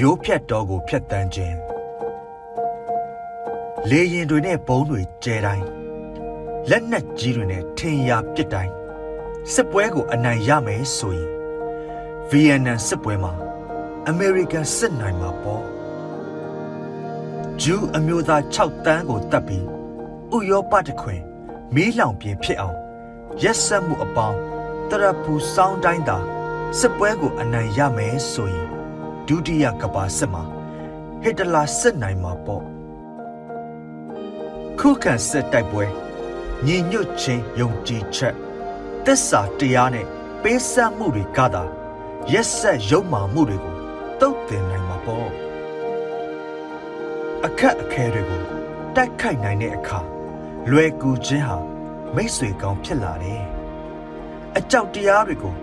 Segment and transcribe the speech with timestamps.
[0.00, 1.56] ရိုးဖြတ်တော်ကိုဖြတ်တန်းခြင်း
[3.90, 5.66] လေရင်တွေနဲ့ဘုံတွေကျဲတိုင်း
[6.70, 8.72] လက်နက်ကြီးတွေနဲ့ထင်ရာပစ်တိုင်း
[9.52, 11.28] စစ်ပွဲကိုအနိုင်ရမယ်ဆိုရင်
[12.28, 13.32] ဗီယက်နမ်စစ်ပွဲမှာ
[14.08, 15.64] အမေရိကန်စစ်နိုင်မှာပေါ့
[17.62, 19.66] ဂျူးအမျိုးသား6တန်းကိုတတ်ပြီး
[20.34, 21.20] ဥရောပတခွင်
[21.74, 22.78] မီးလောင်ပြင်းဖြစ်အောင်
[23.42, 24.38] ရက်ဆက်မှုအပေါင်း
[24.90, 26.18] တရပူစောင်းတိုင်းသာ
[26.78, 28.81] စစ်ပွဲကိုအနိုင်ရမယ်ဆိုရင်
[29.28, 30.42] ဒုတိယကမ္ဘာစစ်မှာ
[31.22, 32.64] ဟစ်တလာစစ်နိုင်မှာပေါ့
[34.78, 35.84] ခုခံစစ်တိုက်ပွဲ
[36.66, 38.34] ညီညွတ်ခြင်းယုံကြည်ချက်
[39.04, 40.06] သစ္စာတရားနဲ့
[40.42, 41.62] ပေးဆပ်မှုတွေကသာ
[42.32, 43.76] ရက်ဆက်ရုံမာမှုတွေကို
[44.20, 45.28] တုတ်တင်နိုင်မှာပေါ့
[47.44, 48.42] အခက်အခဲတွေကို
[48.96, 50.00] တိုက်ခိုက်နိုင်တဲ့အခါ
[50.70, 51.56] လွယ်ကူခြင်းဟာ
[52.14, 53.42] မိတ်ဆွေကောင်းဖြစ်လာတယ်
[54.56, 55.54] အကြောက်တရားတွေကို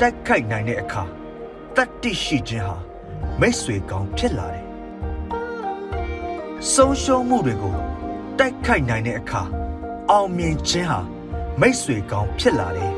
[0.00, 1.02] တိုက်ခိုက်နိုင်တဲ့အခါ
[1.76, 2.76] တတ္တိရှိခြင်းဟာ
[3.40, 4.66] မိတ်ဆွေကောင်းဖြစ်လာတယ်
[6.72, 7.76] ဆုံးရှုံးမှုတွေကို
[8.38, 9.42] တိုက်ခိုက်နိုင်တဲ့အခါ
[10.10, 11.00] အောင်မြင်ခြင်းဟာ
[11.60, 12.94] မိတ်ဆွေကောင်းဖြစ်လာတယ်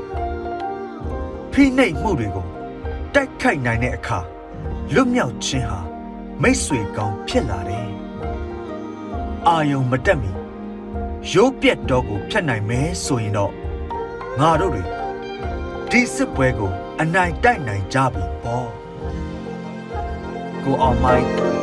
[1.53, 2.47] ဖိနှိပ်မှုတွေကို
[3.15, 4.19] တိုက်ခိုက်နိုင်တဲ့အခါ
[4.95, 5.81] လွတ်မြောက်ခြင်းဟာ
[6.43, 7.89] မိတ်ဆွေကောင်းဖြစ်လာတယ်
[9.49, 10.31] အာယုံမတက်မီ
[11.33, 13.53] ရိုးပြက်တော့ကိုဖြတ်နိုင်မယ်ဆိုရင်တော့
[14.41, 14.83] ငါတို့တွေ
[15.91, 18.84] ဒီစစ်ပွဲကို အနိုင်တိုက်နိုင်ကြပြီပေါ့
[20.65, 21.54] ကိုအောင်မိုင်း